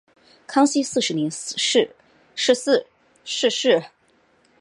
[0.47, 1.79] 康熙四十年逝
[3.23, 3.85] 世。